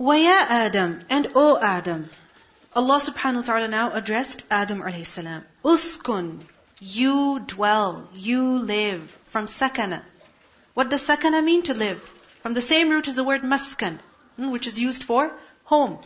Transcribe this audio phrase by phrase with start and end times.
[0.00, 2.08] وَيَا Adam, and O Adam.
[2.76, 5.44] Allah subhanahu wa ta'ala now addressed Adam alayhi salam.
[5.64, 6.40] Uskun,
[6.80, 9.16] you dwell, you live.
[9.26, 10.02] From sakana.
[10.74, 11.62] What does sakana mean?
[11.64, 12.00] To live.
[12.42, 13.98] From the same root as the word maskan,
[14.36, 15.32] hmm, which is used for
[15.64, 15.98] home.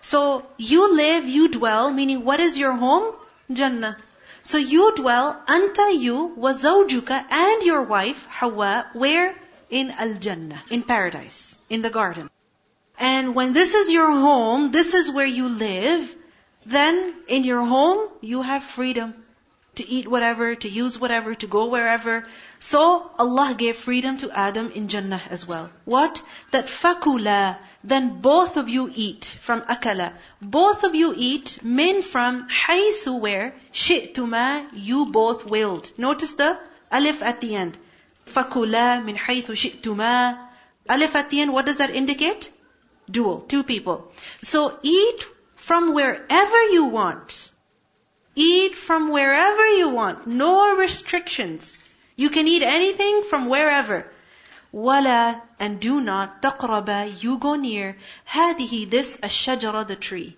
[0.00, 3.14] So you live, you dwell, meaning what is your home?
[3.52, 3.96] Jannah.
[4.42, 9.36] So you dwell, anta you, wa zawjuka, and your wife, Hawa, where?
[9.68, 12.30] In al-Jannah, in paradise, in the garden.
[12.97, 16.15] And when this is your home, this is where you live,
[16.65, 19.13] then in your home, you have freedom
[19.75, 22.23] to eat whatever, to use whatever, to go wherever.
[22.59, 25.69] So Allah gave freedom to Adam in Jannah as well.
[25.83, 26.21] What?
[26.51, 30.13] That fakula, then both of you eat from akala.
[30.41, 35.91] Both of you eat min from haythu where shi'tuma, you both willed.
[35.97, 36.57] Notice the
[36.91, 37.77] alif at the end.
[38.25, 40.39] Fakula min haythu shi'tuma.
[40.87, 42.51] Alif at the end, what does that indicate?
[43.09, 44.11] duo, two people.
[44.41, 47.51] So eat from wherever you want.
[48.35, 50.27] Eat from wherever you want.
[50.27, 51.81] No restrictions.
[52.15, 54.05] You can eat anything from wherever.
[54.71, 57.97] Wala and do not taqraba, you go near
[58.29, 60.35] hadihi this ashajara the tree.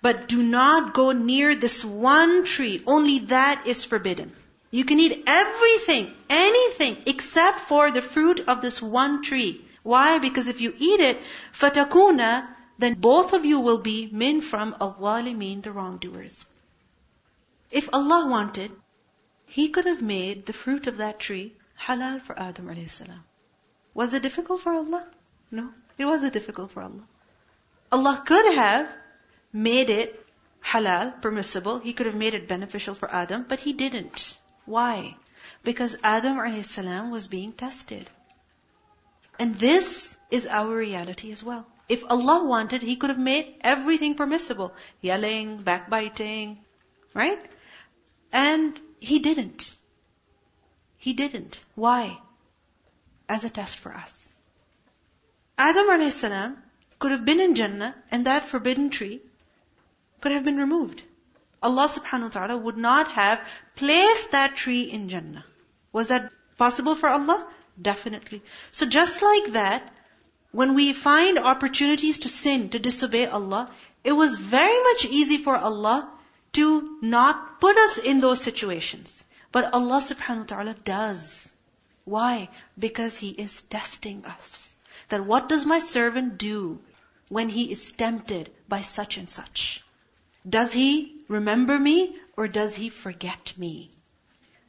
[0.00, 2.82] But do not go near this one tree.
[2.86, 4.32] Only that is forbidden.
[4.70, 9.60] You can eat everything, anything, except for the fruit of this one tree.
[9.82, 10.18] Why?
[10.18, 11.20] Because if you eat it,
[11.52, 16.44] fatakuna, then both of you will be min from al-zalimin, the wrongdoers.
[17.70, 18.70] If Allah wanted,
[19.46, 21.54] He could have made the fruit of that tree
[21.86, 23.02] halal for Adam a.s.
[23.94, 25.06] Was it difficult for Allah?
[25.50, 27.04] No, it wasn't difficult for Allah.
[27.90, 28.88] Allah could have
[29.52, 30.26] made it
[30.64, 31.78] halal, permissible.
[31.78, 34.38] He could have made it beneficial for Adam, but He didn't.
[34.64, 35.16] Why?
[35.62, 36.78] Because Adam a.s.
[37.10, 38.08] was being tested.
[39.38, 41.66] And this is our reality as well.
[41.88, 44.72] If Allah wanted, He could have made everything permissible.
[45.00, 46.58] Yelling, backbiting,
[47.14, 47.40] right?
[48.32, 49.74] And he didn't.
[50.96, 51.60] He didn't.
[51.74, 52.18] Why?
[53.28, 54.30] As a test for us.
[55.58, 56.24] Adam a.s.
[56.98, 59.20] could have been in Jannah and that forbidden tree
[60.20, 61.02] could have been removed.
[61.62, 63.40] Allah subhanahu wa ta'ala would not have
[63.76, 65.44] placed that tree in Jannah.
[65.92, 67.46] Was that possible for Allah?
[67.80, 68.42] Definitely.
[68.70, 69.92] So just like that,
[70.50, 73.70] when we find opportunities to sin, to disobey Allah,
[74.04, 76.10] it was very much easy for Allah
[76.52, 79.24] to not put us in those situations.
[79.50, 81.54] But Allah subhanahu wa ta'ala does.
[82.04, 82.48] Why?
[82.78, 84.74] Because He is testing us.
[85.08, 86.80] That what does my servant do
[87.28, 89.82] when he is tempted by such and such?
[90.48, 93.90] Does he remember me or does he forget me?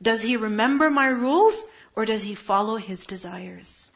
[0.02, 1.63] Does he remember my rules
[1.96, 3.92] or does he follow his desires?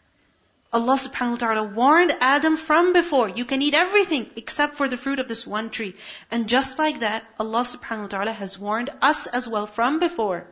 [0.74, 4.97] Allah subhanahu wa ta'ala warned Adam from before, you can eat everything except for the
[4.97, 5.96] fruit of this one tree.
[6.30, 10.46] And just like that, Allah subhanahu wa ta'ala has warned us as well from before.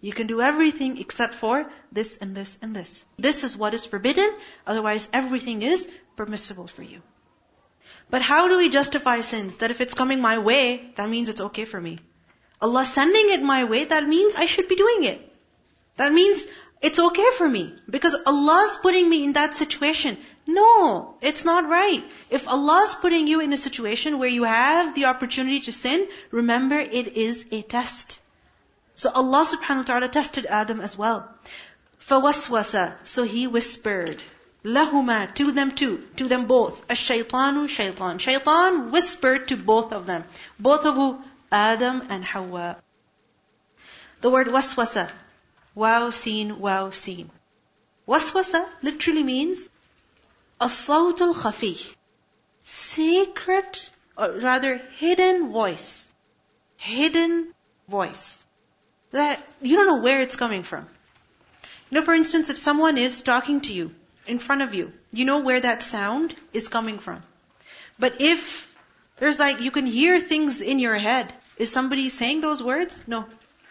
[0.00, 3.04] You can do everything except for this and this and this.
[3.18, 4.34] This is what is forbidden,
[4.66, 7.00] otherwise everything is permissible for you.
[8.10, 9.58] But how do we justify sins?
[9.58, 11.98] That if it's coming my way, that means it's okay for me.
[12.60, 15.26] Allah sending it my way, that means I should be doing it.
[15.96, 16.46] That means
[16.81, 20.17] it's okay for me because Allah's putting me in that situation.
[20.45, 22.03] No, it's not right.
[22.29, 26.77] If Allah's putting you in a situation where you have the opportunity to sin, remember
[26.77, 28.19] it is a test.
[28.95, 31.27] So Allah subhanahu wa ta'ala tested Adam as well.
[32.07, 34.21] فَوَسْوَسَ So he whispered.
[34.63, 36.07] لَهُمَا To them too.
[36.17, 36.87] To them both.
[36.87, 38.19] الشَّيْطَانُ shaitan.
[38.19, 40.23] Shaitan whispered to both of them.
[40.59, 41.19] Both of who?
[41.51, 42.77] Adam and Hawa.
[44.21, 45.09] The word waswasa
[45.80, 47.30] Wow seen, wow seen.
[48.06, 49.70] Waswasa literally means
[50.60, 51.94] a sawtul khafi.
[52.64, 53.88] Secret,
[54.18, 56.10] or rather hidden voice.
[56.76, 57.54] Hidden
[57.88, 58.42] voice.
[59.12, 60.86] That you don't know where it's coming from.
[61.88, 63.94] You know, for instance, if someone is talking to you
[64.26, 67.22] in front of you, you know where that sound is coming from.
[67.98, 68.76] But if
[69.16, 71.32] there's like, you can hear things in your head.
[71.56, 73.02] Is somebody saying those words?
[73.06, 73.24] No.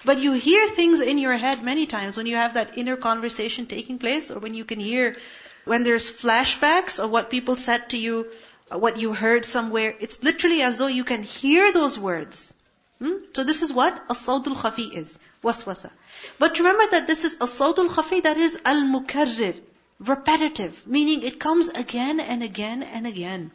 [0.05, 3.65] But you hear things in your head many times when you have that inner conversation
[3.65, 5.17] taking place or when you can hear
[5.65, 8.27] when there's flashbacks of what people said to you,
[8.71, 9.93] what you heard somewhere.
[9.99, 12.53] It's literally as though you can hear those words.
[12.99, 13.17] Hmm?
[13.33, 15.19] So this is what as-sawtul khafi is.
[15.43, 15.91] Waswasa.
[16.37, 19.59] But remember that this is as-sawtul khafi that is al-mukarrir.
[19.99, 20.87] Repetitive.
[20.87, 23.51] Meaning it comes again and again and again.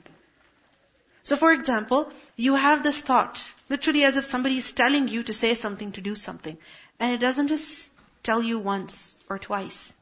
[1.22, 5.32] So for example, you have this thought, literally as if somebody is telling you to
[5.32, 6.56] say something, to do something.
[7.00, 9.94] And it doesn't just tell you once or twice,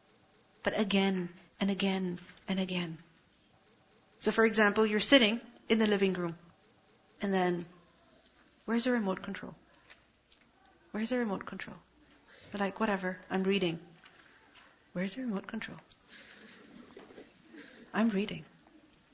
[0.62, 1.29] but again
[1.61, 2.19] and again
[2.49, 2.99] and again.
[4.20, 6.37] So for example, you're sitting in the living room,
[7.20, 7.64] and then,
[8.64, 9.55] where's the remote control?
[10.93, 11.76] Where's the remote control?
[12.53, 13.79] You're like, whatever, I'm reading.
[14.93, 15.79] Where's the remote control?
[17.94, 18.44] I'm reading.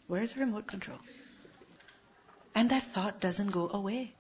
[0.09, 0.99] Where's the remote control?
[2.55, 4.13] And that thought doesn't go away.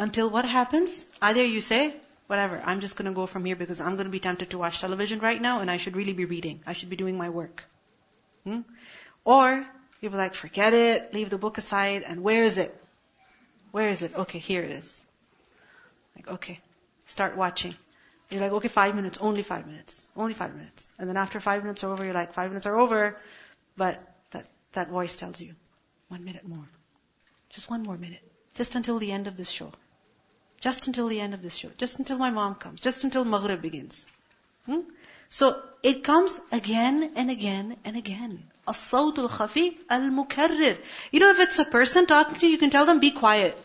[0.00, 1.06] Until what happens?
[1.20, 1.94] Either you say,
[2.26, 5.18] whatever, I'm just gonna go from here because I'm gonna be tempted to watch television
[5.18, 6.60] right now and I should really be reading.
[6.66, 7.64] I should be doing my work.
[8.44, 8.60] Hmm?
[9.26, 9.66] Or,
[10.00, 12.74] you'll be like, forget it, leave the book aside, and where is it?
[13.72, 14.14] Where is it?
[14.14, 15.04] Okay, here it is.
[16.16, 16.60] Like, okay,
[17.04, 17.74] start watching.
[18.30, 20.94] You're like, okay, five minutes, only five minutes, only five minutes.
[20.98, 23.18] And then after five minutes are over, you're like, five minutes are over,
[23.76, 25.54] but that, that voice tells you,
[26.08, 26.70] one minute more.
[27.50, 28.22] Just one more minute.
[28.54, 29.72] Just until the end of this show.
[30.60, 31.70] Just until the end of this show.
[31.78, 32.80] Just until my mom comes.
[32.80, 34.06] Just until Maghrib begins.
[34.66, 34.80] Hmm?
[35.30, 38.42] So it comes again and again and again.
[38.68, 40.78] As-sawtul khafi al-mukarrir.
[41.12, 43.56] You know, if it's a person talking to you, you can tell them, be quiet.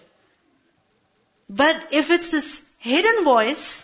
[1.50, 3.83] But if it's this hidden voice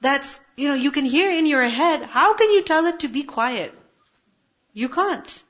[0.00, 3.08] that's, you know, you can hear in your head, how can you tell it to
[3.08, 3.72] be quiet?
[4.74, 5.43] You can't.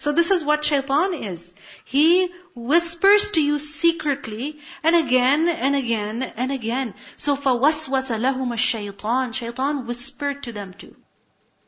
[0.00, 1.54] So this is what shaitan is.
[1.84, 6.94] He whispers to you secretly and again and again and again.
[7.16, 10.94] So فَوَسْوَسَ لَهُمَ الشَّيْطَانِ Shaitan whispered to them too.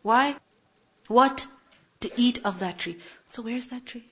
[0.03, 0.37] Why?
[1.09, 1.47] What?
[2.01, 2.99] To eat of that tree.
[3.31, 4.05] So where's that tree?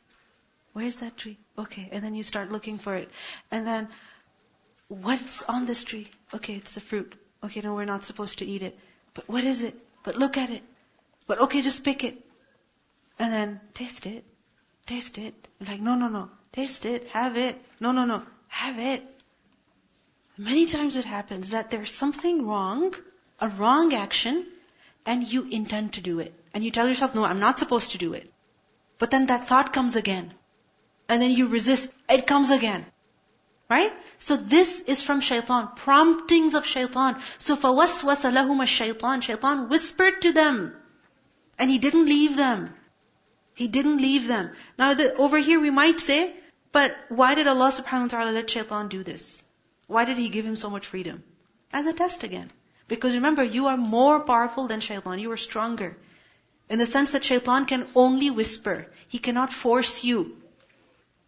[0.73, 1.39] Where's that tree?
[1.59, 3.11] Okay, and then you start looking for it.
[3.51, 3.89] And then,
[4.89, 6.11] what's on this tree?
[6.35, 7.15] Okay, it's the fruit.
[7.43, 8.79] Okay, no, we're not supposed to eat it.
[9.15, 9.75] But what is it?
[10.03, 10.63] But look at it.
[11.27, 12.23] But okay, just pick it.
[13.21, 14.25] And then taste it.
[14.87, 15.35] Taste it.
[15.67, 16.31] Like, no, no, no.
[16.53, 17.09] Taste it.
[17.09, 17.61] Have it.
[17.81, 18.23] No, no, no.
[18.49, 19.03] Have it.
[20.39, 22.95] Many times it happens that there's something wrong,
[23.41, 24.47] a wrong action,
[25.07, 26.35] and you intend to do it.
[26.53, 28.31] And you tell yourself, no, I'm not supposed to do it.
[28.99, 30.33] But then that thought comes again.
[31.09, 31.91] And then you resist.
[32.09, 32.85] It comes again.
[33.69, 33.93] Right?
[34.19, 35.69] So this is from shaitan.
[35.77, 37.17] Promptings of shaitan.
[37.39, 40.75] So فَوَسْوَسَ لَهُمَ الشَّيْطَانِ Shaitan whispered to them.
[41.59, 42.75] And he didn't leave them.
[43.61, 44.51] He didn't leave them.
[44.79, 46.35] Now the, over here we might say,
[46.73, 49.45] but why did Allah subhanahu wa ta'ala let shaitan do this?
[49.87, 51.23] Why did He give him so much freedom?
[51.73, 52.51] As a test again.
[52.89, 55.19] Because remember, you are more powerful than shaitan.
[55.19, 55.97] You are stronger.
[56.69, 58.93] In the sense that shaitan can only whisper.
[59.09, 60.37] He cannot force you.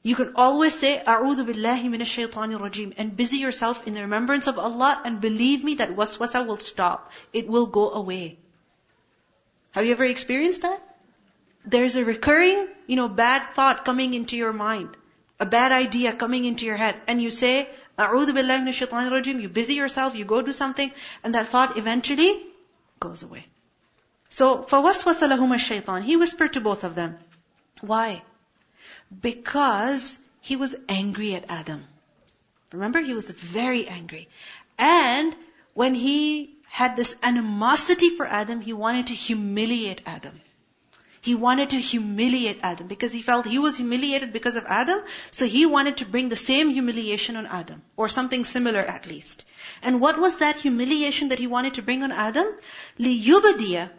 [0.03, 4.47] You can always say, أعوذ بالله من الشيطان الرجيم and busy yourself in the remembrance
[4.47, 7.11] of Allah and believe me that waswasa will stop.
[7.33, 8.39] It will go away.
[9.73, 10.81] Have you ever experienced that?
[11.65, 14.97] there's a recurring, you know, bad thought coming into your mind,
[15.39, 17.69] a bad idea coming into your head, and you say,
[17.99, 20.91] A'udhu billahi minash rajim, you busy yourself, you go do something,
[21.25, 22.47] and that thought eventually
[23.00, 23.45] goes away.
[24.31, 27.19] So, فَوَسْوَسَ لَهُمَ الشَّيْطَانِ He whispered to both of them.
[27.81, 28.23] Why?
[29.21, 31.85] Because he was angry at Adam.
[32.73, 34.29] Remember, he was very angry.
[34.79, 35.35] And
[35.75, 40.41] when he had this animosity for Adam, he wanted to humiliate Adam.
[41.23, 45.00] He wanted to humiliate Adam because he felt he was humiliated because of Adam.
[45.31, 49.45] So he wanted to bring the same humiliation on Adam or something similar at least.
[49.83, 52.47] And what was that humiliation that he wanted to bring on Adam?
[52.99, 53.91] لِيُبْدِيَ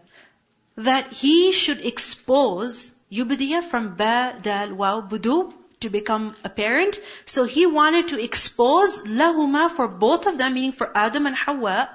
[0.77, 6.99] That he should expose, yubdiya from ba, dal, waw, budu, to become apparent.
[7.25, 11.89] So he wanted to expose lahuma for both of them, meaning for Adam and Hawa,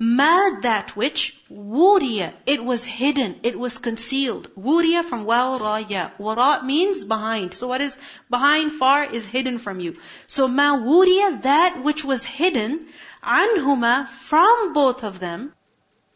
[0.00, 4.48] Ma that which, wuriya, it was hidden, it was concealed.
[4.54, 6.12] Wuriya from waraya.
[6.18, 7.54] Wara means behind.
[7.54, 7.98] So what is
[8.30, 9.96] behind, far is hidden from you.
[10.28, 12.86] So ma wuriya, that which was hidden,
[13.24, 15.52] anhuma, from both of them.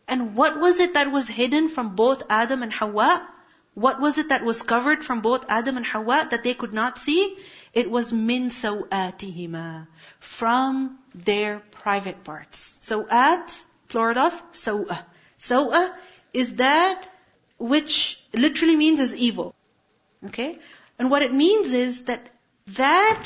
[0.06, 3.28] And what was it that was hidden from both Adam and Hawa?
[3.74, 6.98] What was it that was covered from both Adam and Hawa that they could not
[6.98, 7.36] see?
[7.72, 9.88] It was min sawatihima.
[10.20, 12.78] From their private parts.
[12.80, 14.98] Sawat, plural of saw'a.
[15.38, 15.94] Saw'a
[16.32, 17.08] is that
[17.58, 19.54] which literally means is evil.
[20.26, 20.58] Okay?
[20.98, 22.28] And what it means is that
[22.78, 23.24] that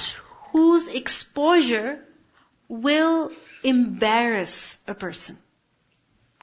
[0.53, 2.05] whose exposure
[2.69, 3.31] will
[3.63, 5.39] embarrass a person.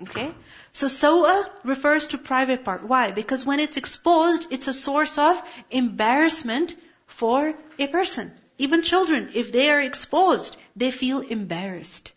[0.02, 0.32] Okay?
[0.72, 2.84] So saw'a refers to private part.
[2.84, 3.12] Why?
[3.12, 6.76] Because when it's exposed, it's a source of embarrassment
[7.06, 8.32] for a person.
[8.58, 12.14] Even children, if they are exposed, they feel embarrassed.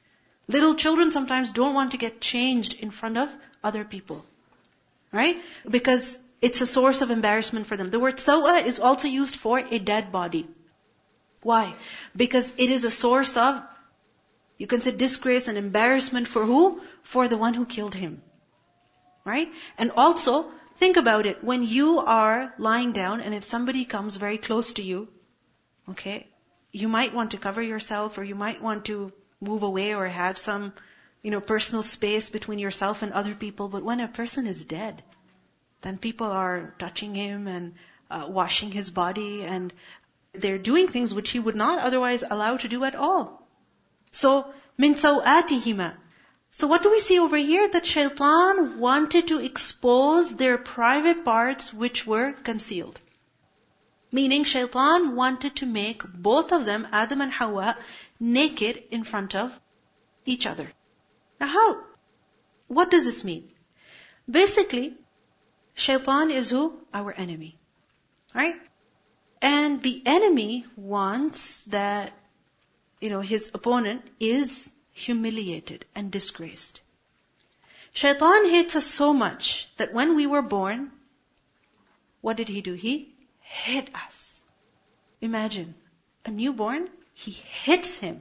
[0.48, 4.24] Little children sometimes don't want to get changed in front of other people.
[5.12, 5.42] Right?
[5.68, 7.90] Because it's a source of embarrassment for them.
[7.90, 10.46] The word sawa is also used for a dead body.
[11.42, 11.74] Why?
[12.14, 13.62] Because it is a source of,
[14.58, 16.80] you can say disgrace and embarrassment for who?
[17.02, 18.22] For the one who killed him.
[19.24, 19.48] Right?
[19.78, 21.42] And also, Think about it.
[21.42, 25.08] When you are lying down and if somebody comes very close to you,
[25.88, 26.26] okay,
[26.70, 30.38] you might want to cover yourself or you might want to move away or have
[30.38, 30.72] some,
[31.22, 33.68] you know, personal space between yourself and other people.
[33.68, 35.02] But when a person is dead,
[35.82, 37.74] then people are touching him and
[38.10, 39.72] uh, washing his body and
[40.32, 43.46] they're doing things which he would not otherwise allow to do at all.
[44.10, 45.94] So, min sawatihima.
[46.50, 47.68] So what do we see over here?
[47.68, 52.98] That shaitan wanted to expose their private parts which were concealed.
[54.10, 57.76] Meaning shaitan wanted to make both of them, Adam and Hawa,
[58.18, 59.58] naked in front of
[60.24, 60.70] each other.
[61.40, 61.84] Now how?
[62.68, 63.48] What does this mean?
[64.28, 64.94] Basically,
[65.74, 66.78] shaitan is who?
[66.92, 67.58] Our enemy.
[68.34, 68.56] Right?
[69.40, 72.12] And the enemy wants that,
[73.00, 76.80] you know, his opponent is humiliated and disgraced.
[77.92, 80.90] Shaitan hates us so much that when we were born,
[82.20, 82.72] what did he do?
[82.72, 84.40] He hit us.
[85.20, 85.74] Imagine,
[86.24, 88.20] a newborn, he hits him,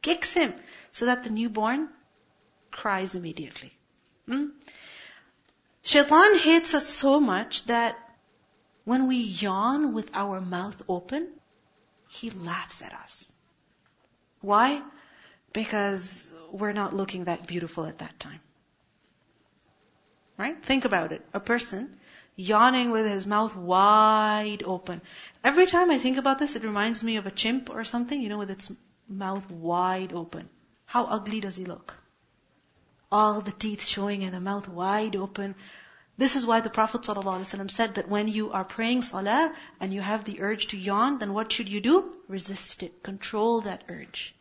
[0.00, 0.54] kicks him,
[0.92, 1.90] so that the newborn
[2.70, 3.70] cries immediately.
[4.26, 4.46] Hmm?
[5.82, 7.98] Shaitan hates us so much that
[8.84, 11.28] when we yawn with our mouth open,
[12.08, 13.30] he laughs at us.
[14.40, 14.80] Why?
[15.52, 18.40] Because we're not looking that beautiful at that time.
[20.38, 20.64] Right?
[20.64, 21.20] Think about it.
[21.34, 22.00] A person
[22.36, 25.00] yawning with his mouth wide open.
[25.42, 28.28] Every time I think about this, it reminds me of a chimp or something, you
[28.28, 28.72] know, with its
[29.08, 30.48] mouth wide open.
[30.86, 31.94] How ugly does he look?
[33.10, 35.54] All the teeth showing and the mouth wide open.
[36.16, 40.00] This is why the Prophet ﷺ said that when you are praying salah and you
[40.00, 42.16] have the urge to yawn, then what should you do?
[42.28, 43.02] Resist it.
[43.02, 44.34] Control that urge.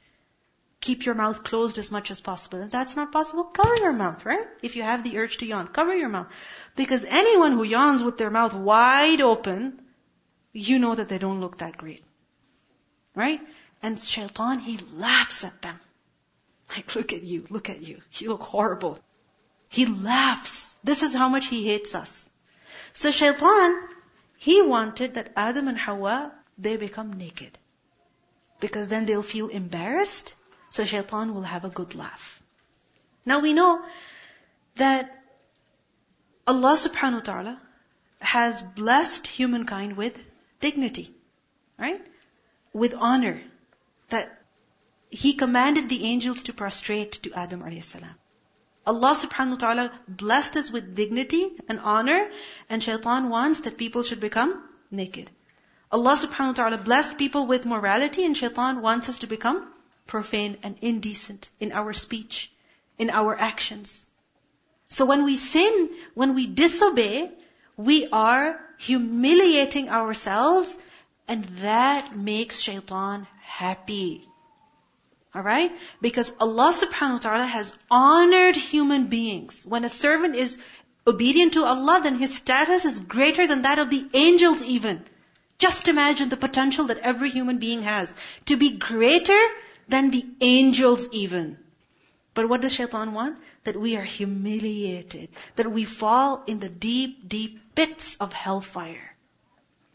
[0.83, 2.61] Keep your mouth closed as much as possible.
[2.61, 4.45] If that's not possible, cover your mouth, right?
[4.61, 6.27] If you have the urge to yawn, cover your mouth.
[6.75, 9.81] Because anyone who yawns with their mouth wide open,
[10.51, 12.03] you know that they don't look that great.
[13.15, 13.39] Right?
[13.81, 15.79] And shaitan, he laughs at them.
[16.75, 18.01] Like, look at you, look at you.
[18.15, 18.99] You look horrible.
[19.69, 20.75] He laughs.
[20.83, 22.29] This is how much he hates us.
[22.91, 23.87] So shaitan,
[24.35, 27.57] he wanted that Adam and Hawa, they become naked.
[28.59, 30.35] Because then they'll feel embarrassed.
[30.75, 32.41] So shaitan will have a good laugh.
[33.31, 33.81] Now we know
[34.77, 35.23] that
[36.47, 37.61] Allah subhanahu wa ta'ala
[38.19, 40.17] has blessed humankind with
[40.59, 41.13] dignity,
[41.77, 42.01] right?
[42.73, 43.39] With honor.
[44.09, 44.31] That
[45.09, 48.15] He commanded the angels to prostrate to Adam alayhi salam.
[48.93, 52.31] Allah subhanahu wa ta'ala blessed us with dignity and honor,
[52.67, 54.57] and shaitan wants that people should become
[54.89, 55.29] naked.
[55.91, 59.63] Allah subhanahu wa ta'ala blessed people with morality, and shaitan wants us to become
[60.07, 62.51] profane and indecent in our speech,
[62.97, 64.07] in our actions.
[64.87, 67.31] So when we sin, when we disobey,
[67.77, 70.77] we are humiliating ourselves
[71.27, 74.27] and that makes shaitan happy.
[75.35, 75.71] Alright?
[76.01, 79.65] Because Allah subhanahu wa ta'ala has honored human beings.
[79.65, 80.59] When a servant is
[81.07, 85.03] obedient to Allah, then his status is greater than that of the angels even.
[85.57, 88.13] Just imagine the potential that every human being has
[88.45, 89.39] to be greater
[89.87, 91.57] than the angels even.
[92.33, 93.37] But what does shaitan want?
[93.63, 95.29] That we are humiliated.
[95.55, 99.15] That we fall in the deep, deep pits of hellfire.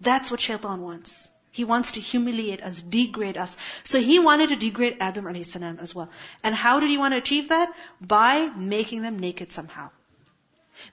[0.01, 1.31] That's what shaitan wants.
[1.51, 3.57] He wants to humiliate us, degrade us.
[3.83, 5.57] So he wanted to degrade Adam a.s.
[5.57, 6.09] as well.
[6.45, 7.75] And how did he want to achieve that?
[8.01, 9.91] By making them naked somehow.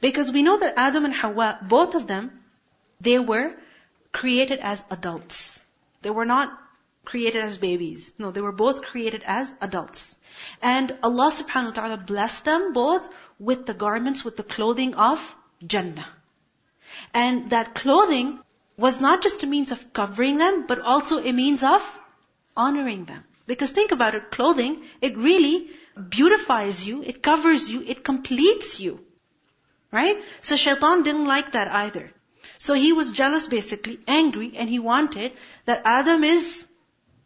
[0.02, 2.44] Because we know that Adam and Hawa, both of them,
[3.00, 3.54] they were
[4.12, 5.60] created as adults.
[6.02, 6.58] They were not
[7.06, 8.12] created as babies.
[8.18, 10.18] No, they were both created as adults.
[10.62, 13.10] And Allah subhanahu wa ta'ala blessed them both
[13.40, 15.36] with the garments, with the clothing of
[15.66, 16.08] Jannah.
[17.14, 18.40] And that clothing
[18.78, 21.82] was not just a means of covering them, but also a means of
[22.58, 23.24] honoring them.
[23.48, 25.70] Because think about it, clothing, it really
[26.10, 29.00] beautifies you, it covers you, it completes you.
[29.92, 30.22] Right?
[30.42, 32.12] So shaitan didn't like that either.
[32.58, 35.32] So he was jealous basically, angry, and he wanted
[35.66, 36.66] that Adam is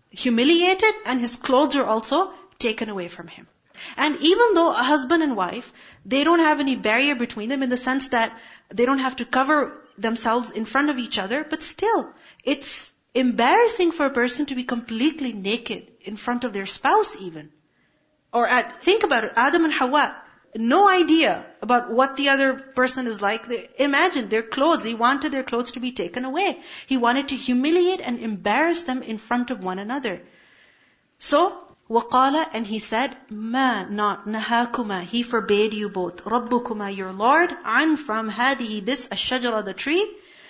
[0.09, 3.47] humiliated and his clothes are also taken away from him.
[3.95, 5.71] And even though a husband and wife,
[6.05, 8.37] they don't have any barrier between them in the sense that
[8.69, 12.13] they don't have to cover themselves in front of each other, but still,
[12.43, 17.51] it's embarrassing for a person to be completely naked in front of their spouse even.
[18.31, 20.21] Or at, think about it, Adam and Hawa,
[20.56, 23.48] no idea about what the other person is like.
[23.48, 24.84] They, imagine their clothes.
[24.84, 26.62] He wanted their clothes to be taken away.
[26.86, 30.22] He wanted to humiliate and embarrass them in front of one another.
[31.18, 31.58] So,
[31.90, 36.24] وَقَالَ And he said, مَا not نَهَاكُمَا He forbade you both.
[36.24, 40.08] رَبُّكُمَا Your Lord, عَنْ from هذه this الشجرة the tree.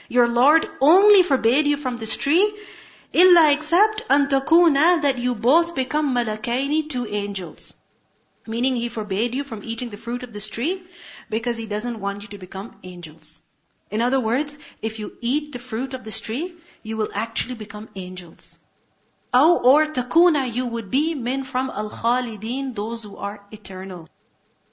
[0.08, 2.54] Your Lord only forbade you from this tree,
[3.14, 7.72] إِلَّا except أَن تَكُونَا that you both become malakaini, two angels.
[8.53, 10.81] Meaning he forbade you from eating the fruit of this tree
[11.29, 13.41] because he doesn't want you to become angels.
[13.91, 17.89] In other words, if you eat the fruit of this tree, you will actually become
[17.95, 18.57] angels.
[19.33, 24.09] أو or takuna, you would be men from al-khalidin, those who are eternal.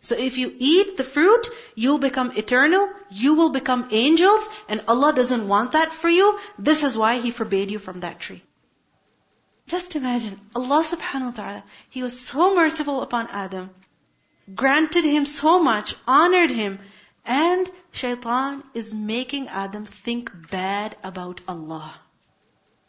[0.00, 5.12] So if you eat the fruit, you'll become eternal, you will become angels, and Allah
[5.12, 6.38] doesn't want that for you.
[6.59, 8.42] This is why He forbade you from that tree.
[9.67, 13.71] Just imagine, Allah subhanahu wa ta'ala, He was so merciful upon Adam,
[14.55, 16.79] granted him so much, honored him,
[17.25, 22.01] and shaitan is making Adam think bad about Allah.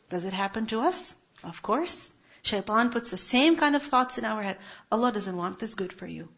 [0.09, 1.15] Does it happen to us?
[1.43, 2.13] Of course.
[2.43, 4.57] Shaitan puts the same kind of thoughts in our head.
[4.91, 6.29] Allah doesn't want this good for you.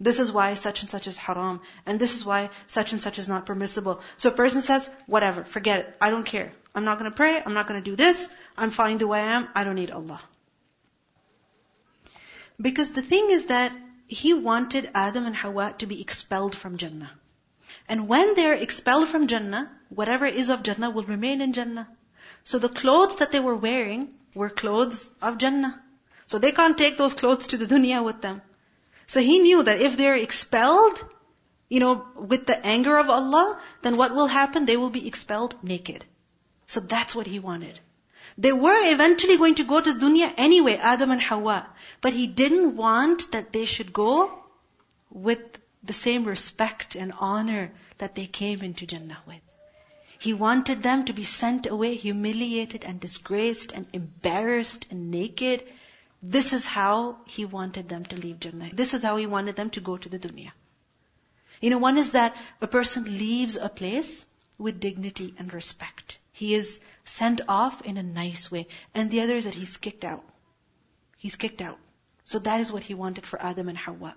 [0.00, 3.18] This is why such and such is haram, and this is why such and such
[3.18, 4.00] is not permissible.
[4.16, 5.96] So a person says, whatever, forget it.
[6.00, 6.52] I don't care.
[6.74, 7.42] I'm not going to pray.
[7.44, 8.30] I'm not going to do this.
[8.56, 9.48] I'm fine the way I am.
[9.54, 10.20] I don't need Allah.
[12.58, 13.72] Because the thing is that
[14.06, 17.10] he wanted Adam and Hawa to be expelled from Jannah.
[17.86, 21.88] And when they're expelled from Jannah, whatever is of Jannah will remain in Jannah.
[22.44, 25.82] So the clothes that they were wearing were clothes of Jannah.
[26.26, 28.40] So they can't take those clothes to the dunya with them.
[29.10, 31.04] So he knew that if they're expelled,
[31.68, 34.66] you know, with the anger of Allah, then what will happen?
[34.66, 36.04] They will be expelled naked.
[36.68, 37.80] So that's what he wanted.
[38.38, 41.66] They were eventually going to go to dunya anyway, Adam and Hawa.
[42.00, 44.30] But he didn't want that they should go
[45.10, 45.40] with
[45.82, 49.42] the same respect and honor that they came into Jannah with.
[50.20, 55.64] He wanted them to be sent away humiliated and disgraced and embarrassed and naked.
[56.22, 58.70] This is how he wanted them to leave Jannah.
[58.72, 60.52] This is how he wanted them to go to the dunya.
[61.60, 64.26] You know, one is that a person leaves a place
[64.58, 66.18] with dignity and respect.
[66.32, 68.66] He is sent off in a nice way.
[68.94, 70.24] And the other is that he's kicked out.
[71.16, 71.78] He's kicked out.
[72.24, 74.14] So that is what he wanted for Adam and Hawa.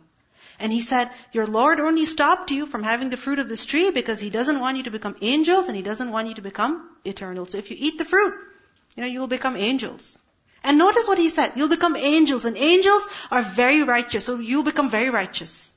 [0.60, 3.92] And he said, Your Lord only stopped you from having the fruit of this tree
[3.92, 6.90] because He doesn't want you to become angels and He doesn't want you to become
[7.04, 7.46] eternal.
[7.46, 8.34] So if you eat the fruit,
[8.96, 10.20] you know, you will become angels.
[10.64, 11.54] And notice what He said.
[11.56, 14.26] You'll become angels and angels are very righteous.
[14.26, 15.74] So you'll become very righteous.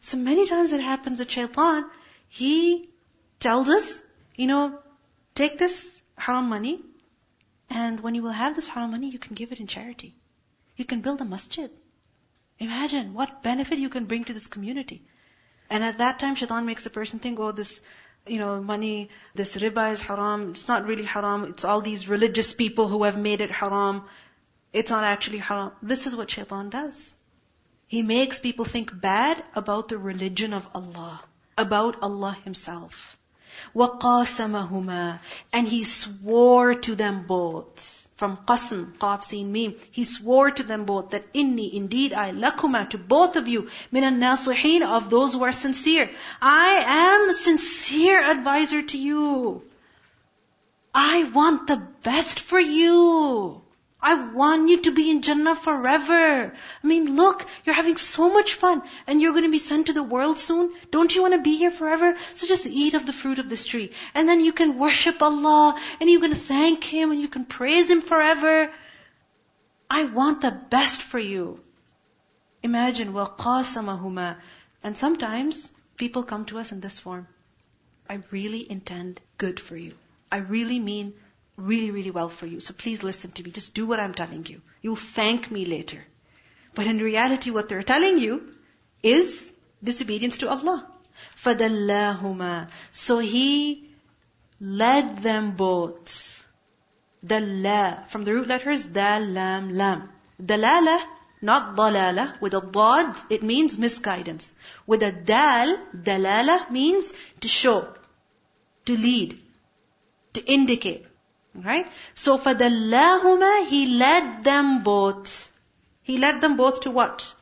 [0.00, 1.84] So many times it happens at shaitan,
[2.28, 2.90] he
[3.40, 4.02] tells us,
[4.36, 4.78] you know,
[5.34, 6.80] take this haram money
[7.70, 10.14] and when you will have this haram money, you can give it in charity.
[10.76, 11.70] You can build a masjid.
[12.58, 15.02] Imagine what benefit you can bring to this community.
[15.70, 17.82] And at that time, shaitan makes a person think, oh, this,
[18.27, 20.51] you know, money, this riba is haram.
[20.51, 21.45] It's not really haram.
[21.45, 24.03] It's all these religious people who have made it haram.
[24.71, 25.71] It's not actually haram.
[25.81, 27.13] This is what shaitan does.
[27.87, 31.21] He makes people think bad about the religion of Allah,
[31.57, 33.17] about Allah Himself.
[33.75, 35.19] وَقَاسَمَهُمَا
[35.51, 38.02] And He swore to them both.
[38.16, 39.74] From qasm, qaf, sin, mim.
[39.90, 44.20] He swore to them both that inni, indeed I, lakuma, to both of you, minan
[44.20, 46.08] nasihin, of those who are sincere.
[46.40, 49.62] I am sincere advisor to you.
[50.94, 53.63] I want the best for you.
[54.03, 56.53] I want you to be in Jannah forever.
[56.83, 59.93] I mean, look, you're having so much fun and you're going to be sent to
[59.93, 60.71] the world soon.
[60.89, 62.15] Don't you want to be here forever?
[62.33, 63.91] So just eat of the fruit of this tree.
[64.13, 67.91] And then you can worship Allah and you can thank Him and you can praise
[67.91, 68.71] Him forever.
[69.89, 71.59] I want the best for you.
[72.63, 74.37] Imagine, وَقَاسَمَهُمَا
[74.81, 77.27] And sometimes people come to us in this form.
[78.09, 79.95] I really intend good for you.
[80.31, 81.13] I really mean
[81.57, 82.59] really, really well for you.
[82.59, 83.51] So please listen to me.
[83.51, 84.61] Just do what I'm telling you.
[84.81, 86.05] You'll thank me later.
[86.75, 88.53] But in reality, what they're telling you
[89.03, 89.51] is
[89.83, 90.87] disobedience to Allah.
[91.43, 93.89] فَدَلَّاهُمَا So He
[94.59, 96.45] led them both.
[97.25, 98.05] Dalla.
[98.07, 100.09] From the root letters, dal, lam, lam.
[100.41, 101.01] Dalala,
[101.41, 102.39] not dalala.
[102.39, 104.53] With a dad, it means misguidance.
[104.87, 107.93] With a dal, dalala means to show,
[108.85, 109.41] to lead,
[110.33, 111.05] to indicate.
[111.53, 111.87] Right?
[112.15, 115.51] So فَدَلَّاهُمَا He led them both.
[116.03, 117.33] He led them both to what?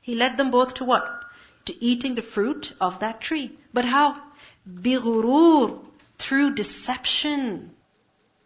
[0.00, 1.24] He led them both to what?
[1.66, 3.50] To eating the fruit of that tree.
[3.72, 4.20] But how?
[4.68, 5.84] بِغُرُورٍ
[6.18, 7.74] Through deception.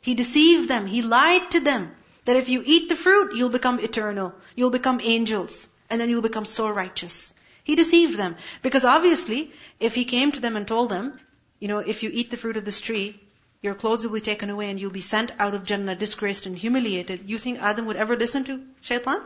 [0.00, 0.86] He deceived them.
[0.86, 1.94] He lied to them.
[2.24, 4.34] That if you eat the fruit, you'll become eternal.
[4.54, 5.68] You'll become angels.
[5.90, 7.34] And then you'll become so righteous.
[7.64, 8.36] He deceived them.
[8.62, 11.18] Because obviously, if he came to them and told them,
[11.60, 13.20] you know, if you eat the fruit of this tree,
[13.61, 16.57] your clothes will be taken away and you'll be sent out of Jannah disgraced and
[16.57, 17.29] humiliated.
[17.29, 19.21] You think Adam would ever listen to shaitan?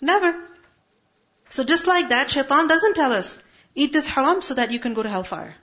[0.00, 0.34] Never.
[1.50, 3.42] So just like that, shaitan doesn't tell us,
[3.74, 5.54] eat this haram so that you can go to hellfire.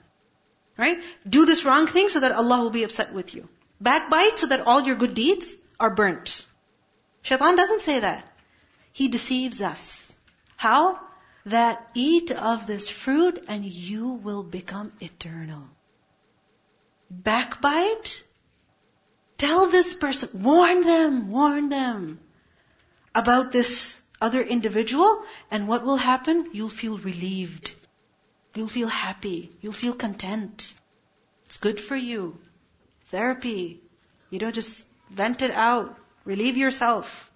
[0.76, 1.02] Right?
[1.28, 3.48] Do this wrong thing so that Allah will be upset with you.
[3.82, 6.46] Backbite so that all your good deeds are burnt.
[7.22, 8.26] Shaitan doesn't say that.
[8.92, 10.14] He deceives us.
[10.56, 11.00] How?
[11.46, 15.68] That eat of this fruit and you will become eternal.
[17.10, 18.22] Backbite?
[19.36, 22.20] Tell this person, warn them, warn them
[23.14, 26.50] about this other individual and what will happen?
[26.52, 27.74] You'll feel relieved.
[28.54, 29.50] You'll feel happy.
[29.60, 30.74] You'll feel content.
[31.46, 32.38] It's good for you.
[33.06, 33.80] Therapy.
[34.28, 35.98] You don't just vent it out.
[36.24, 37.29] Relieve yourself.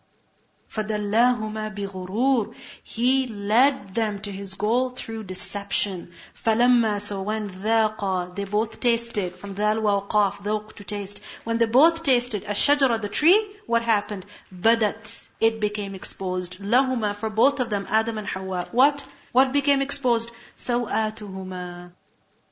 [0.80, 6.14] فَدَلَّاهُمَا بِغُرُورٍ He led them to his goal through deception.
[6.46, 9.36] فَلَمَّا So when ذَاقَا They both tasted.
[9.36, 11.20] From ذَال وَوْقَاف ذَوْق to taste.
[11.44, 14.26] When they both tasted الشجرة the tree, what happened?
[14.56, 16.60] بَدَت It became exposed.
[16.60, 18.70] لَهُمَا For both of them, Adam and Hawa.
[18.72, 19.04] What?
[19.34, 20.32] What became exposed?
[20.58, 21.92] سَوْآتُهُمَا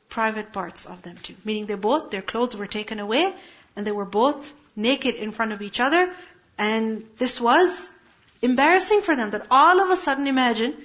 [0.10, 1.36] Private parts of them too.
[1.46, 3.34] Meaning they both, their clothes were taken away,
[3.76, 6.14] and they were both naked in front of each other,
[6.58, 7.94] and this was
[8.42, 10.76] embarrassing for them that all of a sudden imagine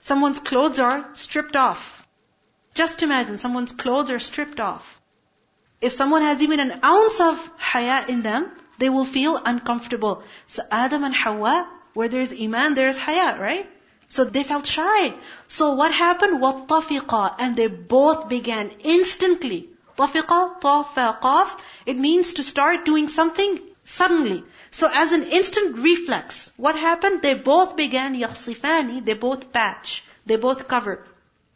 [0.00, 2.06] someone's clothes are stripped off.
[2.74, 5.00] Just imagine someone's clothes are stripped off.
[5.80, 10.22] If someone has even an ounce of haya in them, they will feel uncomfortable.
[10.46, 13.68] So Adam and Hawa, where there's iman, there's haya, right?
[14.08, 15.14] So they felt shy.
[15.48, 16.42] So what happened?
[16.42, 19.68] وَالطَّفِقَا And they both began instantly.
[19.96, 21.58] طَفِقَا, طَفَقَاف.
[21.86, 24.44] It means to start doing something suddenly.
[24.73, 27.21] So as an instant reflex, what happened?
[27.21, 31.05] They both began yakhsifani, they both patch, they both cover.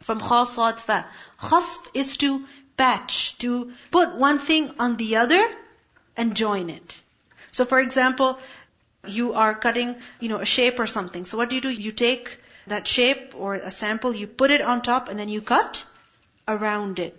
[0.02, 1.04] From fa.
[1.40, 5.44] Khasf is to patch, to put one thing on the other
[6.16, 7.00] and join it.
[7.50, 8.38] So for example,
[9.04, 11.24] you are cutting, you know, a shape or something.
[11.24, 11.70] So what do you do?
[11.70, 15.40] You take that shape or a sample, you put it on top and then you
[15.40, 15.84] cut
[16.46, 17.16] around it.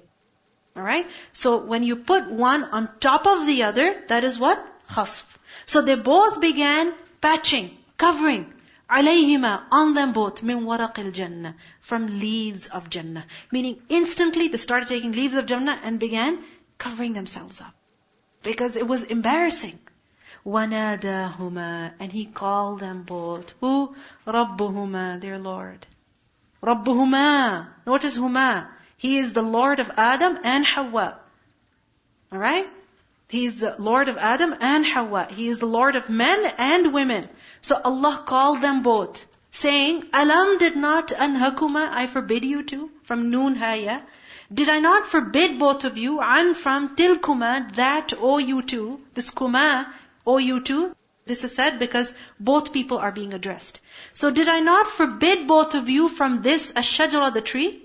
[0.77, 1.07] Alright?
[1.33, 4.65] So when you put one on top of the other, that is what?
[4.89, 5.25] Khasf.
[5.68, 8.52] So they both began patching, covering.
[8.90, 13.24] عليهما on them both من ورق الجنة from leaves of Jannah.
[13.50, 16.44] Meaning instantly they started taking leaves of Jannah and began
[16.78, 17.74] covering themselves up.
[18.42, 19.78] Because it was embarrassing.
[20.46, 23.54] وَنَادَاهُمَا And he called them both.
[23.60, 23.96] Who?
[24.26, 25.86] رَبُّهُمَا Their Lord.
[26.62, 28.68] رَبُّهُمَا Notice huma.
[28.98, 31.18] He is the Lord of Adam and Hawa.
[32.32, 32.68] Alright?
[33.29, 35.27] He is the Lord of Adam and Hawa.
[35.29, 37.29] He is the Lord of men and women.
[37.61, 43.29] So Allah called them both, saying, Alam did not anhakuma, I forbid you to, from
[43.29, 44.01] noon haya.
[44.51, 49.29] Did I not forbid both of you, an from tilkuma, that owe you two, this
[49.29, 49.93] kuma,
[50.25, 50.95] owe you to?
[51.27, 53.79] This is said because both people are being addressed.
[54.13, 57.83] So did I not forbid both of you from this, ashajara, the tree?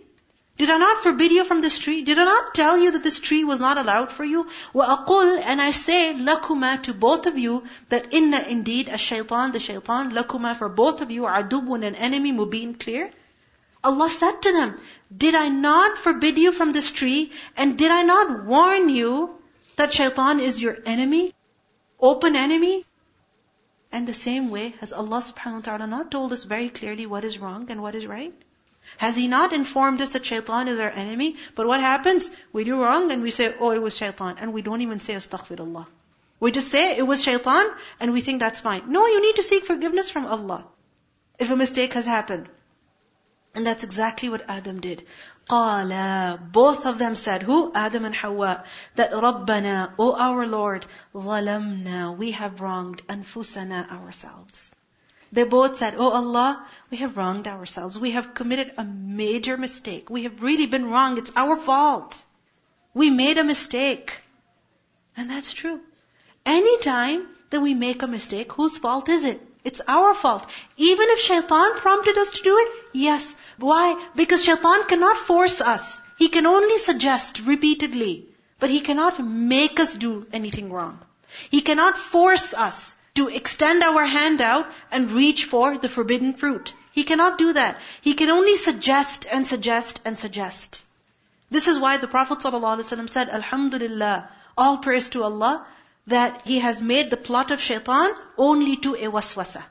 [0.60, 2.02] Did I not forbid you from this tree?
[2.02, 4.48] Did I not tell you that this tree was not allowed for you?
[4.76, 9.60] وَأَقُلْ And I say, لَكُمَا To both of you, that inna indeed, a shaitan, the
[9.62, 13.10] shaitan, لَكُمَا For both of you, عَدُوٌ An enemy, mubin, clear.
[13.86, 14.78] Allah said to them,
[15.16, 17.32] Did I not forbid you from this tree?
[17.56, 19.40] And did I not warn you
[19.78, 21.34] that shaitan is your enemy?
[22.02, 22.86] Open enemy?
[23.94, 27.24] And the same way, has Allah subhanahu wa ta'ala not told us very clearly what
[27.24, 28.34] is wrong and what is right?
[28.98, 31.38] Has He not informed us that shaitan is our enemy?
[31.56, 32.32] But what happens?
[32.52, 34.38] We do wrong and we say, oh, it was shaitan.
[34.40, 35.88] And we don't even say astaghfirullah.
[36.40, 37.66] We just say it was shaitan
[38.00, 38.92] and we think that's fine.
[38.92, 40.66] No, you need to seek forgiveness from Allah.
[41.38, 42.50] If a mistake has happened.
[43.56, 45.06] And that's exactly what Adam did.
[45.50, 47.72] قَالَا Both of them said, who?
[47.74, 48.64] Adam and Hawa.
[48.96, 54.76] That رَبَّنَا, O our Lord, ظَلَمْنَا We have wronged أَنفُسَنَا ourselves.
[55.35, 57.99] They both said, Oh Allah, we have wronged ourselves.
[57.99, 60.09] We have committed a major mistake.
[60.09, 61.19] We have really been wrong.
[61.19, 62.23] It's our fault.
[62.95, 64.21] We made a mistake.
[65.17, 65.81] And that's true.
[66.47, 69.43] Anytime that we make a mistake, whose fault is it?
[69.65, 70.49] It's our fault.
[70.77, 73.35] Even if shaitan prompted us to do it, yes.
[73.59, 74.01] Why?
[74.15, 76.01] Because shaitan cannot force us.
[76.17, 78.29] He can only suggest repeatedly.
[78.61, 81.01] But he cannot make us do anything wrong.
[81.51, 86.75] He cannot force us to extend our hand out and reach for the forbidden fruit.
[86.93, 87.81] He cannot do that.
[88.03, 90.83] He can only suggest and suggest and suggest.
[91.51, 95.67] This is why the Prophet ﷺ said, Alhamdulillah, all praise to Allah,
[96.07, 99.63] that He has made the plot of shaitan only to a waswasa.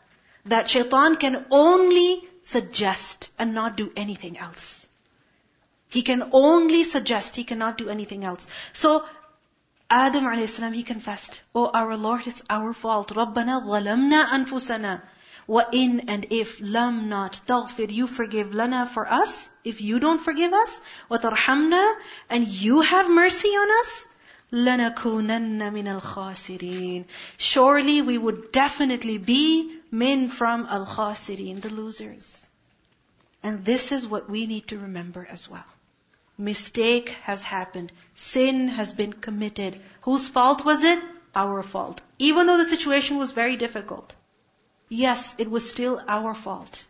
[0.46, 4.88] That shaitan can only suggest and not do anything else.
[5.90, 8.48] He can only suggest, he cannot do anything else.
[8.72, 9.06] So,
[9.91, 13.09] Adam alayhi he confessed, Oh our Lord, it's our fault.
[13.09, 15.03] رَبَّنَا ظَلَمْنَا أَنفُسَنَا
[15.49, 20.53] وَإِن and if lam not تغفر you forgive lana for us, if you don't forgive
[20.53, 21.95] us, وَتَرْحَمْنَا
[22.29, 24.09] and you have mercy on us,
[24.53, 27.07] لَنَكُونَنَّ مِنَ الْخَاسِرِينَ
[27.39, 32.47] Surely we would definitely be min from al-khasirin, the losers.
[33.43, 35.65] And this is what we need to remember as well.
[36.38, 37.92] Mistake has happened.
[38.16, 39.80] Sin has been committed.
[40.02, 41.00] Whose fault was it?
[41.36, 42.02] Our fault.
[42.20, 44.14] Even though the situation was very difficult.
[44.90, 46.86] Yes, it was still our fault.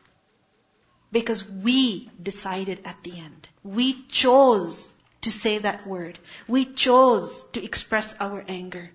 [1.12, 3.48] Because we decided at the end.
[3.64, 4.90] We chose
[5.22, 6.20] to say that word.
[6.48, 8.92] We chose to express our anger.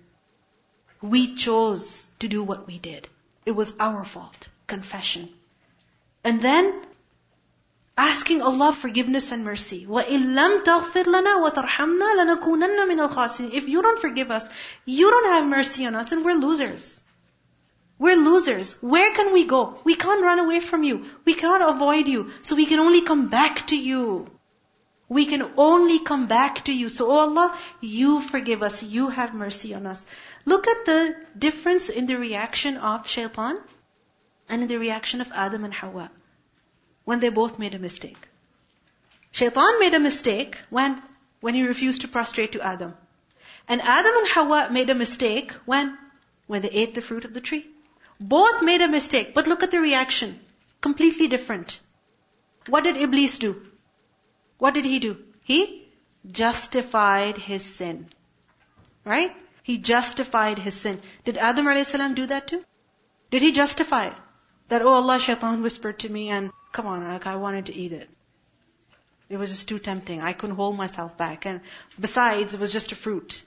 [1.01, 3.07] We chose to do what we did.
[3.45, 4.49] It was our fault.
[4.67, 5.29] Confession.
[6.23, 6.85] And then
[7.98, 9.86] asking Allah forgiveness and mercy.
[9.86, 14.48] وَإِن لَمْ تَغْفِرْ لَنَا وَتَرْحَمْنَا لَنَكُونَنَّ مِنَ الْخَاسِرِينَ If you don't forgive us,
[14.84, 17.02] you don't have mercy on us, then we're losers.
[17.98, 18.72] We're losers.
[18.82, 19.78] Where can we go?
[19.84, 21.04] We can't run away from you.
[21.24, 22.32] We cannot avoid you.
[22.42, 24.26] So we can only come back to you.
[25.08, 26.88] We can only come back to you.
[26.88, 28.82] So, oh Allah, you forgive us.
[28.82, 30.04] You have mercy on us.
[30.44, 33.58] Look at the difference in the reaction of shaitan
[34.48, 36.10] and in the reaction of Adam and Hawa
[37.09, 38.27] when they both made a mistake.
[39.37, 41.01] Shaitan made a mistake when,
[41.41, 42.93] when he refused to prostrate to Adam.
[43.67, 45.97] And Adam and Hawa made a mistake when,
[46.45, 47.65] when they ate the fruit of the tree.
[48.19, 50.39] Both made a mistake, but look at the reaction.
[50.81, 51.79] Completely different.
[52.67, 53.55] What did Iblis do?
[54.59, 55.17] What did he do?
[55.41, 55.61] He
[56.43, 58.07] justified his sin.
[59.03, 59.35] Right?
[59.63, 61.01] He justified his sin.
[61.23, 61.91] Did Adam a.s.
[62.13, 62.63] do that too?
[63.31, 64.25] Did he justify it?
[64.69, 67.91] That, oh Allah, shaitan whispered to me and, come on, like I wanted to eat
[67.91, 68.09] it.
[69.29, 70.21] It was just too tempting.
[70.21, 71.45] I couldn't hold myself back.
[71.45, 71.61] And
[71.99, 73.43] besides, it was just a fruit.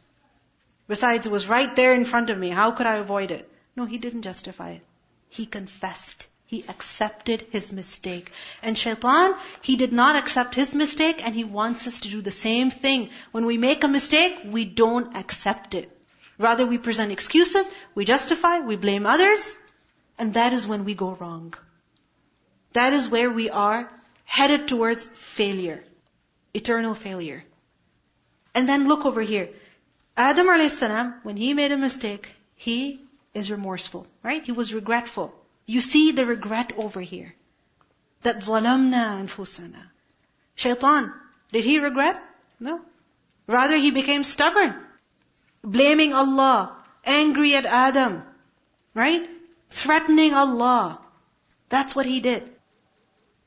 [0.89, 2.51] Besides, it was right there in front of me.
[2.51, 3.49] How could I avoid it?
[3.77, 4.83] No, he didn't justify it.
[5.29, 6.27] He confessed.
[6.45, 8.31] He accepted his mistake.
[8.63, 12.31] And shaitan, he did not accept his mistake and he wants us to do the
[12.31, 13.11] same thing.
[13.31, 15.91] When we make a mistake, we don't accept it.
[16.39, 19.59] Rather, we present excuses, we justify, we blame others,
[20.23, 21.53] and that is when we go wrong.
[22.75, 23.91] That is where we are
[24.25, 25.83] headed towards failure.
[26.55, 27.43] Eternal failure.
[28.55, 29.49] And then look over here.
[30.17, 30.85] Adam a.s.,
[31.25, 33.01] when he made a mistake, he
[33.35, 34.47] is remorseful, right?
[34.47, 35.35] He was regretful.
[35.67, 37.35] You see the regret over here.
[38.23, 39.85] That zalamna anfusana.
[40.55, 41.13] Shaitan,
[41.51, 42.23] did he regret?
[42.61, 42.81] No.
[43.49, 44.73] Rather, he became stubborn,
[45.65, 48.23] blaming Allah, angry at Adam,
[48.95, 49.32] right?
[49.73, 51.01] Threatening Allah.
[51.69, 52.49] That's what he did.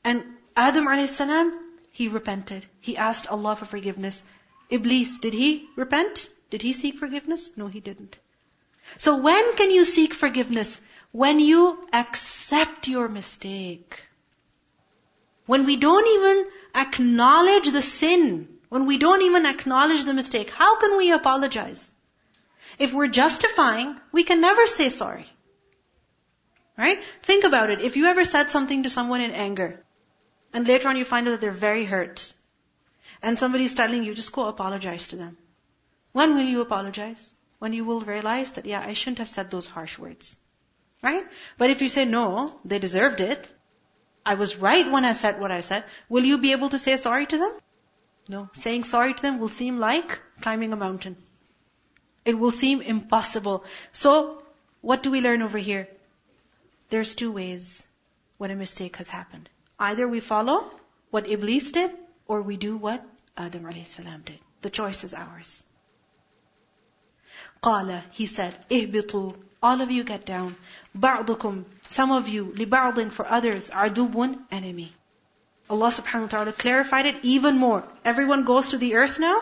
[0.04, 0.24] And
[0.56, 1.20] Adam a.s.,
[1.90, 2.66] he repented.
[2.80, 4.22] He asked Allah for forgiveness.
[4.68, 6.28] Iblis, did he repent?
[6.50, 7.50] Did he seek forgiveness?
[7.56, 8.18] No, he didn't.
[8.96, 10.80] So when can you seek forgiveness?
[11.12, 14.02] When you accept your mistake.
[15.46, 20.76] When we don't even acknowledge the sin, when we don't even acknowledge the mistake, how
[20.80, 21.94] can we apologize?
[22.78, 25.26] If we're justifying, we can never say sorry.
[26.76, 27.02] Right?
[27.22, 27.80] Think about it.
[27.80, 29.84] If you ever said something to someone in anger,
[30.52, 32.32] and later on you find out that they're very hurt,
[33.22, 35.38] and somebody's telling you, just go apologize to them.
[36.12, 37.30] When will you apologize?
[37.58, 40.38] when you will realize that, yeah, I shouldn't have said those harsh words.
[41.02, 41.24] Right?
[41.58, 43.48] But if you say, no, they deserved it,
[44.24, 46.96] I was right when I said what I said, will you be able to say
[46.96, 47.52] sorry to them?
[48.28, 48.48] No.
[48.52, 51.16] Saying sorry to them will seem like climbing a mountain.
[52.24, 53.64] It will seem impossible.
[53.92, 54.42] So,
[54.80, 55.88] what do we learn over here?
[56.89, 57.87] There's two ways
[58.37, 59.49] when a mistake has happened.
[59.79, 60.69] Either we follow
[61.09, 61.91] what Iblis did,
[62.27, 63.05] or we do what
[63.37, 63.97] Adam a.s.
[64.25, 64.39] did.
[64.61, 65.65] The choice is ours.
[67.63, 70.55] قال, he said, اهبطوا, all of you get down.
[70.97, 74.93] بعضكم, some of you, لبعض for others, عدو, enemy.
[75.69, 77.83] Allah subhanahu wa ta'ala clarified it even more.
[78.03, 79.41] Everyone goes to the earth now.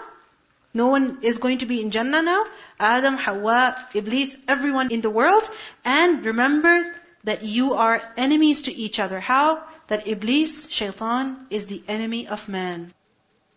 [0.73, 2.45] No one is going to be in Jannah now.
[2.79, 5.49] Adam, Hawa, Iblis, everyone in the world.
[5.83, 9.19] And remember that you are enemies to each other.
[9.19, 9.63] How?
[9.88, 12.93] That Iblis, shaitan, is the enemy of man.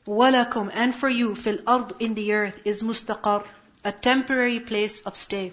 [0.06, 3.44] وَلَكُمْ And for you, fil ard in the earth, is mustaqar,
[3.84, 5.52] a temporary place of stay.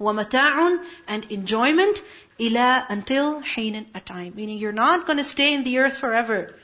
[0.00, 2.02] وَمَتَاعٌ and enjoyment
[2.40, 4.34] ila until حين a time.
[4.36, 6.54] Meaning you're not going to stay in the earth forever.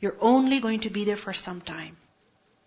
[0.00, 1.96] You're only going to be there for some time.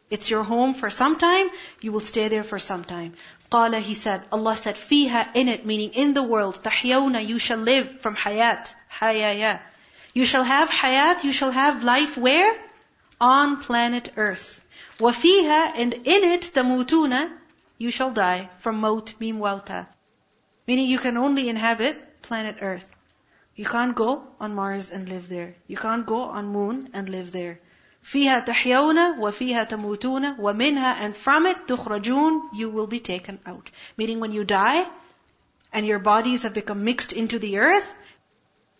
[0.09, 1.49] It's your home for some time,
[1.81, 3.13] you will stay there for some time.
[3.50, 7.58] Qala, he said, Allah said, fiha in it, meaning in the world, tahyawna, you shall
[7.58, 9.60] live from hayat, hayaya.
[10.14, 12.56] You shall have hayat, you shall have life where?
[13.20, 14.60] On planet earth.
[14.98, 17.30] Wafiha, and in it, tamutuna,
[17.78, 19.40] you shall die from maut, mim.
[20.66, 22.88] Meaning you can only inhabit planet earth.
[23.56, 25.54] You can't go on Mars and live there.
[25.66, 27.58] You can't go on moon and live there.
[28.01, 33.69] فيها تحيون وفيها تموتون ومنها and from it تخرجون you will be taken out.
[33.97, 34.85] Meaning when you die
[35.73, 37.95] and your bodies have become mixed into the earth,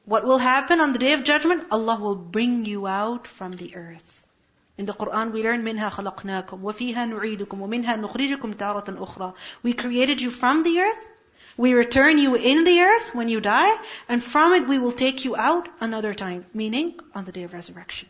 [0.06, 1.64] what will happen on the day of judgment?
[1.72, 4.24] Allah will bring you out from the earth.
[4.78, 9.34] In the Quran we learn منها خلقناكم وفيها نعيدكم ومنها نخرجكم تارة أخرى.
[9.64, 11.12] We created you from the earth.
[11.58, 13.76] We return you in the earth when you die,
[14.10, 17.54] and from it we will take you out another time, meaning on the day of
[17.54, 18.10] resurrection.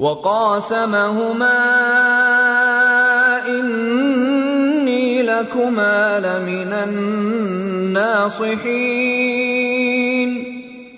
[0.00, 1.60] وقاسمهما
[3.48, 8.50] إني لكما لمن الناصحين.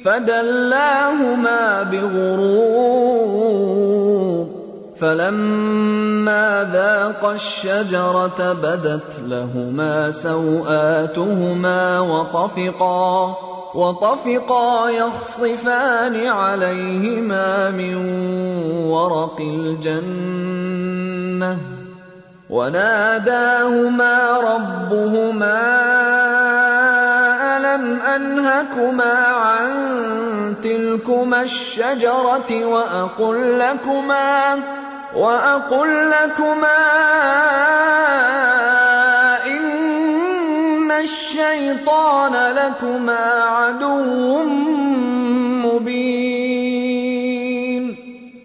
[0.04, 2.92] فدلاهما بغرور
[5.00, 13.36] فلما ذاقا الشجرة بدت لهما سوآتهما وطفقا.
[13.74, 17.96] وطفقا يخصفان عليهما من
[18.90, 20.62] ورق الجنة
[22.50, 25.60] وناداهما ربهما
[27.56, 29.72] ألم أنهكما عن
[30.62, 34.58] تلكما الشجرة وأقل لكما
[35.16, 36.82] وأقل لكما
[41.04, 44.42] الشيطان لكما عدو
[45.64, 46.82] مبين.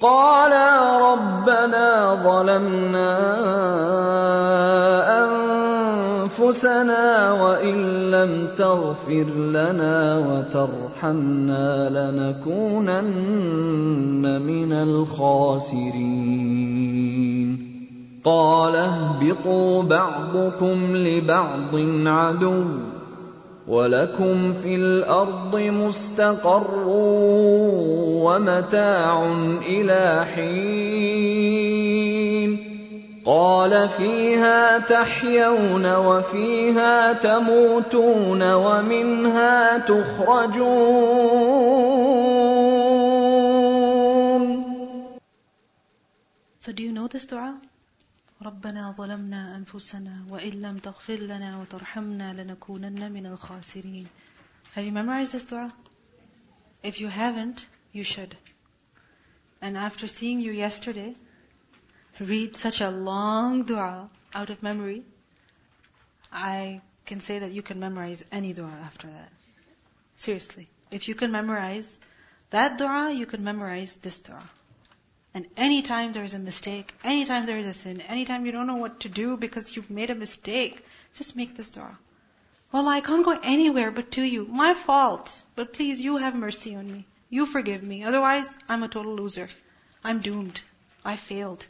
[0.02, 3.18] قالا ربنا ظلمنا
[6.38, 13.12] أنفسنا وإن لم تغفر لنا وترحمنا لنكونن
[14.42, 16.08] من الخاسرين.
[18.24, 21.76] قال اهبطوا بعضكم لبعض
[22.08, 22.66] عدو
[23.68, 26.84] ولكم في الأرض مستقر
[28.24, 31.78] ومتاع إلى حين
[33.26, 41.18] قال فيها تحيون وفيها تموتون ومنها تخرجون
[46.60, 47.56] So do you know this dua?
[48.43, 54.07] ربنا ظلمنا أنفسنا وإن لم تغفر لنا وترحمنا لنكونن من الخاسرين
[54.75, 55.71] Have you memorized this dua?
[56.83, 58.37] If you haven't, you should.
[59.61, 61.15] And after seeing you yesterday,
[62.19, 65.03] read such a long dua out of memory,
[66.33, 69.31] I can say that you can memorize any dua after that.
[70.17, 70.69] Seriously.
[70.91, 71.99] If you can memorize
[72.51, 74.43] that dua, you can memorize this dua.
[75.37, 78.77] And anytime there is a mistake, anytime there is a sin, anytime you don't know
[78.77, 81.99] what to do because you've made a mistake, just make this dua.
[82.73, 84.47] Well, I can't go anywhere but to you.
[84.47, 85.43] My fault.
[85.55, 87.05] But please, you have mercy on me.
[87.31, 88.05] You forgive me.
[88.05, 89.49] Otherwise, I'm a total loser.
[90.05, 90.61] I'm doomed.
[91.05, 91.67] I failed.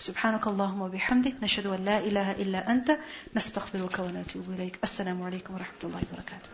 [0.00, 2.98] سبحانك اللهم وبحمدك نشهد أن لا إله إلا أنت
[3.36, 6.53] نستغفرك ونتوب إليك السلام عليكم ورحمة الله وبركاته